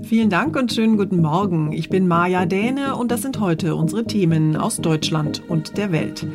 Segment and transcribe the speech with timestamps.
[0.00, 1.70] Vielen Dank und schönen guten Morgen.
[1.72, 6.26] Ich bin Maja Däne und das sind heute unsere Themen aus Deutschland und der Welt.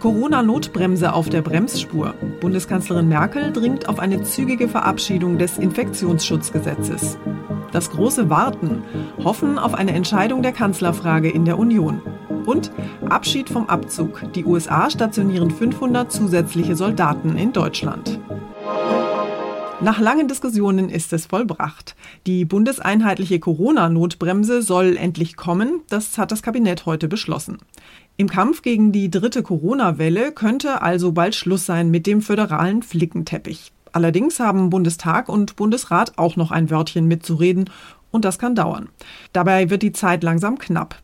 [0.00, 2.14] Corona-Notbremse auf der Bremsspur.
[2.40, 7.18] Bundeskanzlerin Merkel dringt auf eine zügige Verabschiedung des Infektionsschutzgesetzes.
[7.72, 8.82] Das große Warten.
[9.22, 12.00] Hoffen auf eine Entscheidung der Kanzlerfrage in der Union.
[12.46, 12.72] Und
[13.08, 14.32] Abschied vom Abzug.
[14.34, 18.18] Die USA stationieren 500 zusätzliche Soldaten in Deutschland.
[19.84, 21.94] Nach langen Diskussionen ist es vollbracht.
[22.26, 25.82] Die bundeseinheitliche Corona-Notbremse soll endlich kommen.
[25.90, 27.58] Das hat das Kabinett heute beschlossen.
[28.16, 33.74] Im Kampf gegen die dritte Corona-Welle könnte also bald Schluss sein mit dem föderalen Flickenteppich.
[33.92, 37.68] Allerdings haben Bundestag und Bundesrat auch noch ein Wörtchen mitzureden
[38.10, 38.88] und das kann dauern.
[39.34, 41.03] Dabei wird die Zeit langsam knapp.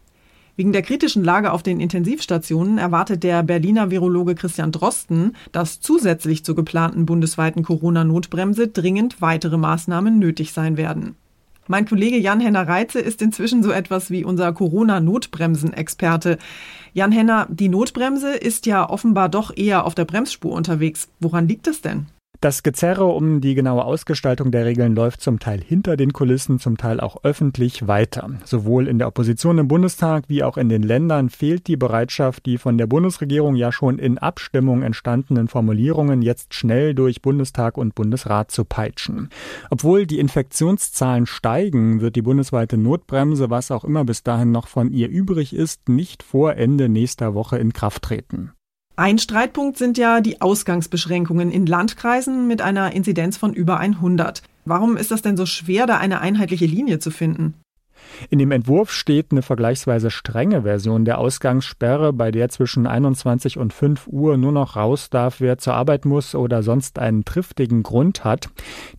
[0.56, 6.44] Wegen der kritischen Lage auf den Intensivstationen erwartet der Berliner Virologe Christian Drosten, dass zusätzlich
[6.44, 11.14] zur geplanten bundesweiten Corona-Notbremse dringend weitere Maßnahmen nötig sein werden.
[11.70, 16.38] Mein Kollege Jan-Henner Reitze ist inzwischen so etwas wie unser Corona-Notbremsen-Experte.
[16.94, 21.08] Jan-Henner, die Notbremse ist ja offenbar doch eher auf der Bremsspur unterwegs.
[21.20, 22.06] Woran liegt es denn?
[22.42, 26.78] Das Gezerre um die genaue Ausgestaltung der Regeln läuft zum Teil hinter den Kulissen, zum
[26.78, 28.30] Teil auch öffentlich weiter.
[28.46, 32.56] Sowohl in der Opposition im Bundestag wie auch in den Ländern fehlt die Bereitschaft, die
[32.56, 38.50] von der Bundesregierung ja schon in Abstimmung entstandenen Formulierungen jetzt schnell durch Bundestag und Bundesrat
[38.50, 39.28] zu peitschen.
[39.68, 44.92] Obwohl die Infektionszahlen steigen, wird die bundesweite Notbremse, was auch immer bis dahin noch von
[44.92, 48.52] ihr übrig ist, nicht vor Ende nächster Woche in Kraft treten.
[49.00, 54.42] Ein Streitpunkt sind ja die Ausgangsbeschränkungen in Landkreisen mit einer Inzidenz von über 100.
[54.66, 57.54] Warum ist das denn so schwer, da eine einheitliche Linie zu finden?
[58.28, 63.72] In dem Entwurf steht eine vergleichsweise strenge Version der Ausgangssperre, bei der zwischen 21 und
[63.72, 68.24] 5 Uhr nur noch raus darf, wer zur Arbeit muss oder sonst einen triftigen Grund
[68.24, 68.48] hat.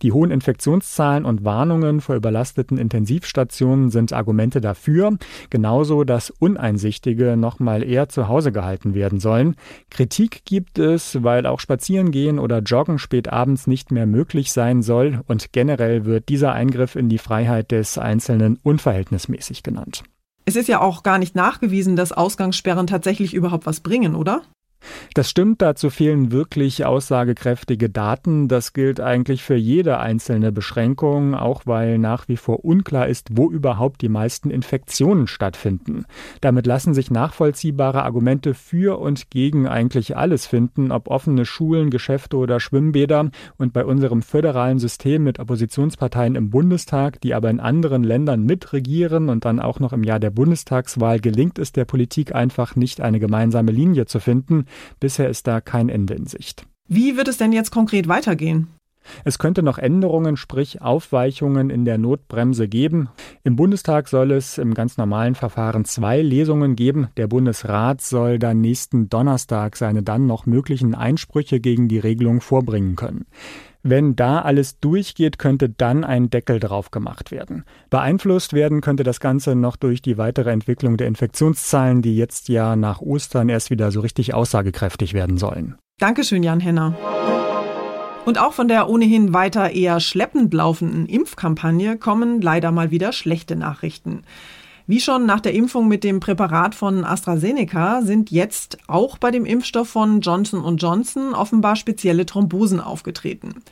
[0.02, 5.16] Die hohen Infektionszahlen und Warnungen vor überlasteten Intensivstationen sind Argumente dafür,
[5.50, 9.56] genauso dass Uneinsichtige noch mal eher zu Hause gehalten werden sollen.
[9.90, 15.20] Kritik gibt es, weil auch Spazierengehen oder Joggen spät abends nicht mehr möglich sein soll
[15.26, 20.02] und generell wird dieser Eingriff in die Freiheit des Einzelnen unverhältnismäßig unverhältnismäßig genannt.
[20.44, 24.42] Es ist ja auch gar nicht nachgewiesen, dass Ausgangssperren tatsächlich überhaupt was bringen, oder?
[25.14, 28.48] Das stimmt, dazu fehlen wirklich aussagekräftige Daten.
[28.48, 33.50] Das gilt eigentlich für jede einzelne Beschränkung, auch weil nach wie vor unklar ist, wo
[33.50, 36.04] überhaupt die meisten Infektionen stattfinden.
[36.40, 42.36] Damit lassen sich nachvollziehbare Argumente für und gegen eigentlich alles finden, ob offene Schulen, Geschäfte
[42.36, 43.30] oder Schwimmbäder.
[43.58, 49.28] Und bei unserem föderalen System mit Oppositionsparteien im Bundestag, die aber in anderen Ländern mitregieren
[49.28, 53.20] und dann auch noch im Jahr der Bundestagswahl gelingt es der Politik einfach nicht, eine
[53.20, 54.66] gemeinsame Linie zu finden.
[55.00, 56.66] Bisher ist da kein Ende in Sicht.
[56.88, 58.68] Wie wird es denn jetzt konkret weitergehen?
[59.24, 63.08] Es könnte noch Änderungen, sprich Aufweichungen in der Notbremse geben.
[63.42, 67.08] Im Bundestag soll es im ganz normalen Verfahren zwei Lesungen geben.
[67.16, 72.96] Der Bundesrat soll dann nächsten Donnerstag seine dann noch möglichen Einsprüche gegen die Regelung vorbringen
[72.96, 73.26] können.
[73.82, 77.64] Wenn da alles durchgeht, könnte dann ein Deckel drauf gemacht werden.
[77.90, 82.76] Beeinflusst werden könnte das Ganze noch durch die weitere Entwicklung der Infektionszahlen, die jetzt ja
[82.76, 85.76] nach Ostern erst wieder so richtig aussagekräftig werden sollen.
[85.98, 86.96] Dankeschön, Jan Henner.
[88.24, 93.56] Und auch von der ohnehin weiter eher schleppend laufenden Impfkampagne kommen leider mal wieder schlechte
[93.56, 94.22] Nachrichten.
[94.86, 99.44] Wie schon nach der Impfung mit dem Präparat von AstraZeneca sind jetzt auch bei dem
[99.44, 103.62] Impfstoff von Johnson Johnson offenbar spezielle Thrombosen aufgetreten.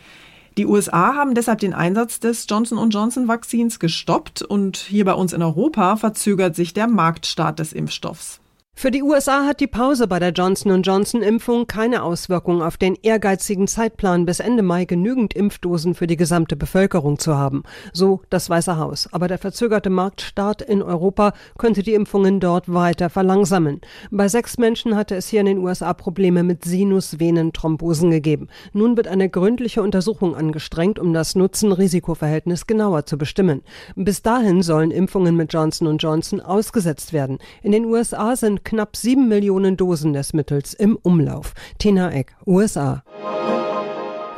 [0.57, 5.33] Die USA haben deshalb den Einsatz des Johnson Johnson Vakzins gestoppt und hier bei uns
[5.33, 8.41] in Europa verzögert sich der Marktstart des Impfstoffs.
[8.81, 12.96] Für die USA hat die Pause bei der Johnson Johnson Impfung keine Auswirkung auf den
[13.02, 17.62] ehrgeizigen Zeitplan, bis Ende Mai genügend Impfdosen für die gesamte Bevölkerung zu haben.
[17.93, 19.06] So das Weiße Haus.
[19.12, 23.82] Aber der verzögerte Marktstart in Europa könnte die Impfungen dort weiter verlangsamen.
[24.11, 28.49] Bei sechs Menschen hatte es hier in den USA Probleme mit Sinusvenenthrombosen gegeben.
[28.72, 33.61] Nun wird eine gründliche Untersuchung angestrengt, um das Nutzen-Risiko-Verhältnis genauer zu bestimmen.
[33.94, 37.37] Bis dahin sollen Impfungen mit Johnson Johnson ausgesetzt werden.
[37.62, 41.55] In den USA sind knapp sieben Millionen Dosen des Mittels im Umlauf.
[41.79, 43.03] Tina Eck, USA.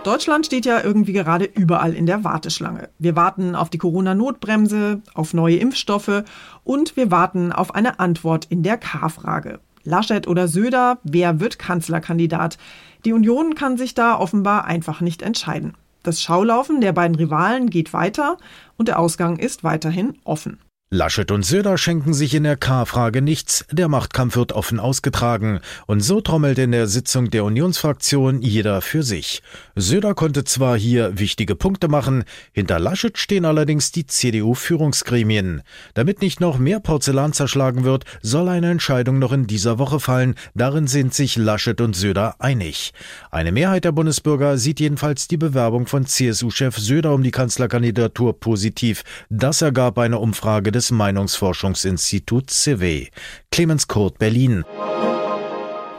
[0.04, 2.88] Deutschland steht ja irgendwie gerade überall in der Warteschlange.
[2.98, 6.24] Wir warten auf die Corona-Notbremse, auf neue Impfstoffe
[6.64, 9.60] und wir warten auf eine Antwort in der K-Frage.
[9.84, 12.58] Laschet oder Söder, wer wird Kanzlerkandidat?
[13.04, 15.74] Die Union kann sich da offenbar einfach nicht entscheiden.
[16.02, 18.38] Das Schaulaufen der beiden Rivalen geht weiter
[18.76, 20.58] und der Ausgang ist weiterhin offen.
[20.94, 26.00] Laschet und Söder schenken sich in der K-Frage nichts, der Machtkampf wird offen ausgetragen, und
[26.00, 29.40] so trommelt in der Sitzung der Unionsfraktion jeder für sich.
[29.74, 35.62] Söder konnte zwar hier wichtige Punkte machen, hinter Laschet stehen allerdings die CDU-Führungsgremien.
[35.94, 40.34] Damit nicht noch mehr Porzellan zerschlagen wird, soll eine Entscheidung noch in dieser Woche fallen,
[40.54, 42.92] darin sind sich Laschet und Söder einig.
[43.30, 49.04] Eine Mehrheit der Bundesbürger sieht jedenfalls die Bewerbung von CSU-Chef Söder um die Kanzlerkandidatur positiv.
[49.30, 53.06] Das ergab eine Umfrage des des Meinungsforschungsinstituts CW.
[53.52, 54.64] Clemens Kurt, Berlin.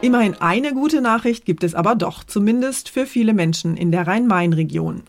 [0.01, 5.03] Immerhin eine gute Nachricht gibt es aber doch, zumindest für viele Menschen in der Rhein-Main-Region.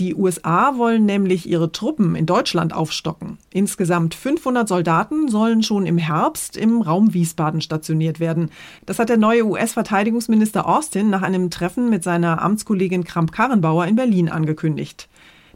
[0.00, 3.38] Die USA wollen nämlich ihre Truppen in Deutschland aufstocken.
[3.52, 8.50] Insgesamt 500 Soldaten sollen schon im Herbst im Raum Wiesbaden stationiert werden.
[8.86, 14.28] Das hat der neue US-Verteidigungsminister Austin nach einem Treffen mit seiner Amtskollegin Kramp-Karrenbauer in Berlin
[14.28, 15.08] angekündigt.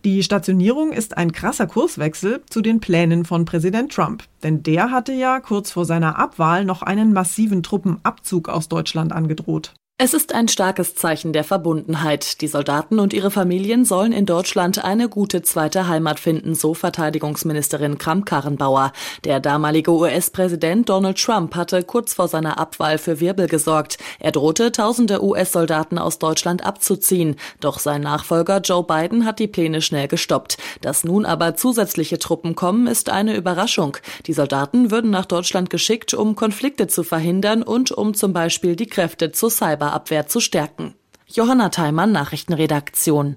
[0.04, 4.24] Die Stationierung ist ein krasser Kurswechsel zu den Plänen von Präsident Trump.
[4.42, 9.74] Denn der hatte ja kurz vor seiner Abwahl noch einen massiven Truppenabzug aus Deutschland angedroht.
[9.98, 12.42] Es ist ein starkes Zeichen der Verbundenheit.
[12.42, 17.96] Die Soldaten und ihre Familien sollen in Deutschland eine gute zweite Heimat finden, so Verteidigungsministerin
[17.96, 18.92] Kramp-Karrenbauer.
[19.24, 23.96] Der damalige US-Präsident Donald Trump hatte kurz vor seiner Abwahl für Wirbel gesorgt.
[24.20, 27.36] Er drohte, tausende US-Soldaten aus Deutschland abzuziehen.
[27.60, 30.58] Doch sein Nachfolger Joe Biden hat die Pläne schnell gestoppt.
[30.82, 33.96] Dass nun aber zusätzliche Truppen kommen, ist eine Überraschung.
[34.26, 38.88] Die Soldaten würden nach Deutschland geschickt, um Konflikte zu verhindern und um zum Beispiel die
[38.88, 40.94] Kräfte zur Cyber Cyberabwehr zu stärken.
[41.28, 43.36] Johanna Theimann, Nachrichtenredaktion.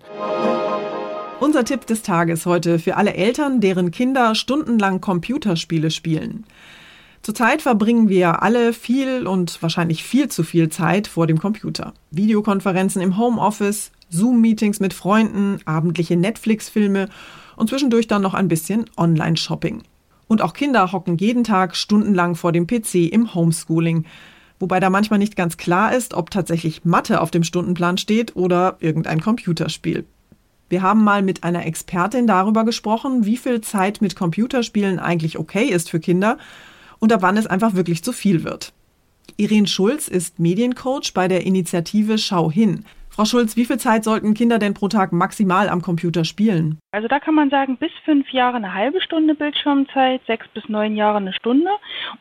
[1.39, 6.45] Unser Tipp des Tages heute für alle Eltern, deren Kinder stundenlang Computerspiele spielen.
[7.21, 11.93] Zurzeit verbringen wir alle viel und wahrscheinlich viel zu viel Zeit vor dem Computer.
[12.11, 17.09] Videokonferenzen im Homeoffice, Zoom-Meetings mit Freunden, abendliche Netflix-Filme
[17.57, 19.83] und zwischendurch dann noch ein bisschen Online-Shopping.
[20.27, 24.05] Und auch Kinder hocken jeden Tag stundenlang vor dem PC im Homeschooling
[24.59, 28.77] wobei da manchmal nicht ganz klar ist, ob tatsächlich Mathe auf dem Stundenplan steht oder
[28.79, 30.05] irgendein Computerspiel.
[30.69, 35.65] Wir haben mal mit einer Expertin darüber gesprochen, wie viel Zeit mit Computerspielen eigentlich okay
[35.65, 36.37] ist für Kinder
[36.99, 38.73] und ab wann es einfach wirklich zu viel wird.
[39.37, 42.85] Irene Schulz ist Mediencoach bei der Initiative Schau hin.
[43.19, 46.79] Frau Schulz, wie viel Zeit sollten Kinder denn pro Tag maximal am Computer spielen?
[46.93, 50.95] Also da kann man sagen, bis fünf Jahre eine halbe Stunde Bildschirmzeit, sechs bis neun
[50.95, 51.69] Jahre eine Stunde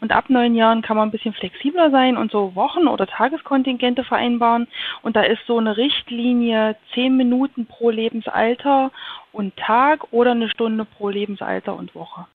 [0.00, 4.02] Und ab neun Jahren kann man ein bisschen flexibler sein und so Wochen- oder Tageskontingente
[4.02, 4.66] vereinbaren.
[5.02, 8.90] Und da ist so eine Richtlinie zehn Minuten pro Lebensalter
[9.30, 12.26] und Tag oder eine Stunde pro Lebensalter und Woche.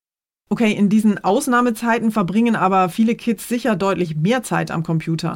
[0.49, 5.35] Okay, in diesen Ausnahmezeiten verbringen aber viele Kids sicher deutlich mehr Zeit am Computer.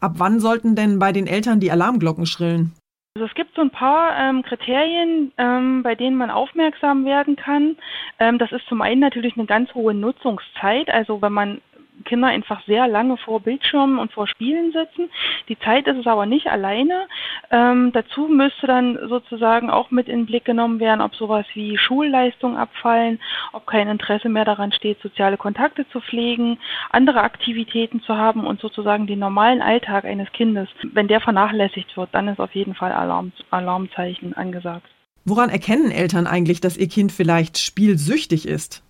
[0.00, 2.72] Ab wann sollten denn bei den Eltern die Alarmglocken schrillen?
[3.16, 7.76] Also es gibt so ein paar ähm, Kriterien, ähm, bei denen man aufmerksam werden kann.
[8.18, 10.88] Ähm, das ist zum einen natürlich eine ganz hohe Nutzungszeit.
[10.88, 11.60] Also wenn man
[12.04, 15.10] Kinder einfach sehr lange vor Bildschirmen und vor Spielen sitzen.
[15.48, 17.06] Die Zeit ist es aber nicht alleine.
[17.50, 21.76] Ähm, dazu müsste dann sozusagen auch mit in den Blick genommen werden, ob sowas wie
[21.78, 23.20] Schulleistungen abfallen,
[23.52, 26.58] ob kein Interesse mehr daran steht, soziale Kontakte zu pflegen,
[26.90, 30.68] andere Aktivitäten zu haben und sozusagen den normalen Alltag eines Kindes.
[30.82, 34.86] Wenn der vernachlässigt wird, dann ist auf jeden Fall Alarm, Alarmzeichen angesagt.
[35.24, 38.82] Woran erkennen Eltern eigentlich, dass ihr Kind vielleicht spielsüchtig ist?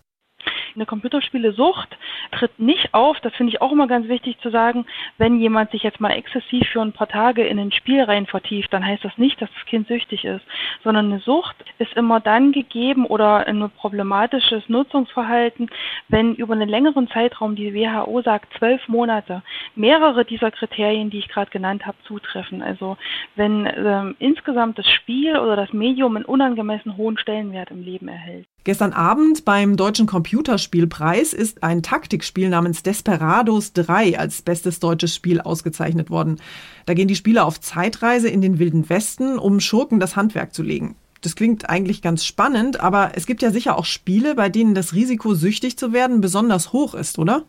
[0.74, 1.96] Eine Computerspielesucht
[2.32, 4.86] tritt nicht auf, das finde ich auch immer ganz wichtig zu sagen,
[5.18, 8.72] wenn jemand sich jetzt mal exzessiv für ein paar Tage in ein Spiel rein vertieft,
[8.72, 10.44] dann heißt das nicht, dass das Kind süchtig ist,
[10.84, 15.70] sondern eine Sucht ist immer dann gegeben oder ein problematisches Nutzungsverhalten,
[16.08, 19.42] wenn über einen längeren Zeitraum, die WHO sagt, zwölf Monate,
[19.74, 22.62] mehrere dieser Kriterien, die ich gerade genannt habe, zutreffen.
[22.62, 22.96] Also
[23.36, 28.46] wenn ähm, insgesamt das Spiel oder das Medium einen unangemessen hohen Stellenwert im Leben erhält.
[28.64, 35.40] Gestern Abend beim Deutschen Computerspielpreis ist ein Taktikspiel namens Desperados 3 als bestes deutsches Spiel
[35.40, 36.36] ausgezeichnet worden.
[36.84, 40.62] Da gehen die Spieler auf Zeitreise in den Wilden Westen, um Schurken das Handwerk zu
[40.62, 40.96] legen.
[41.22, 44.92] Das klingt eigentlich ganz spannend, aber es gibt ja sicher auch Spiele, bei denen das
[44.94, 47.44] Risiko, süchtig zu werden, besonders hoch ist, oder?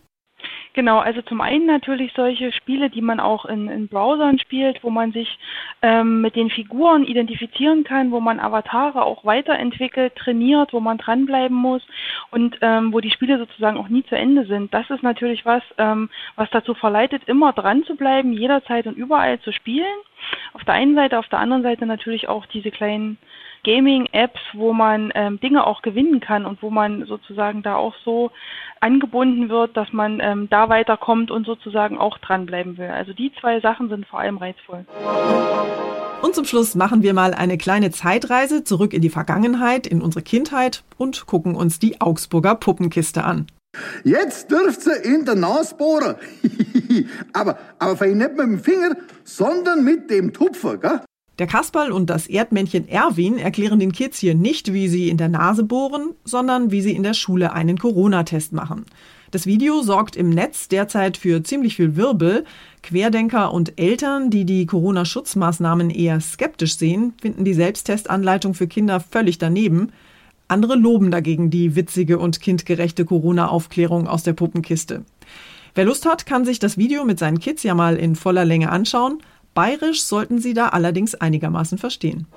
[0.73, 4.89] Genau, also zum einen natürlich solche Spiele, die man auch in, in Browsern spielt, wo
[4.89, 5.37] man sich
[5.81, 11.57] ähm, mit den Figuren identifizieren kann, wo man Avatare auch weiterentwickelt, trainiert, wo man dranbleiben
[11.57, 11.85] muss
[12.31, 14.73] und ähm, wo die Spiele sozusagen auch nie zu Ende sind.
[14.73, 19.41] Das ist natürlich was, ähm, was dazu verleitet, immer dran zu bleiben, jederzeit und überall
[19.41, 19.85] zu spielen.
[20.53, 23.17] Auf der einen Seite, auf der anderen Seite natürlich auch diese kleinen
[23.63, 28.31] Gaming-Apps, wo man ähm, Dinge auch gewinnen kann und wo man sozusagen da auch so
[28.79, 32.89] angebunden wird, dass man ähm, da weiterkommt und sozusagen auch dranbleiben will.
[32.89, 34.85] Also die zwei Sachen sind vor allem reizvoll.
[36.21, 40.23] Und zum Schluss machen wir mal eine kleine Zeitreise zurück in die Vergangenheit, in unsere
[40.23, 43.47] Kindheit und gucken uns die Augsburger Puppenkiste an.
[44.03, 46.15] Jetzt dürft ihr in der Nase bohren.
[47.33, 51.01] aber, aber fein nicht mit dem Finger, sondern mit dem Tupfer, gell?
[51.39, 55.29] Der Kasperl und das Erdmännchen Erwin erklären den Kids hier nicht, wie sie in der
[55.29, 58.85] Nase bohren, sondern wie sie in der Schule einen Corona-Test machen.
[59.31, 62.43] Das Video sorgt im Netz derzeit für ziemlich viel Wirbel.
[62.83, 69.37] Querdenker und Eltern, die die Corona-Schutzmaßnahmen eher skeptisch sehen, finden die Selbsttestanleitung für Kinder völlig
[69.37, 69.93] daneben.
[70.49, 75.05] Andere loben dagegen die witzige und kindgerechte Corona-Aufklärung aus der Puppenkiste.
[75.73, 78.71] Wer Lust hat, kann sich das Video mit seinen Kids ja mal in voller Länge
[78.71, 79.19] anschauen.
[79.53, 82.27] Bayerisch sollten Sie da allerdings einigermaßen verstehen.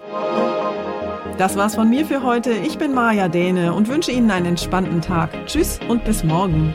[1.36, 2.52] Das war's von mir für heute.
[2.52, 5.30] Ich bin Maja Däne und wünsche Ihnen einen entspannten Tag.
[5.46, 6.74] Tschüss und bis morgen.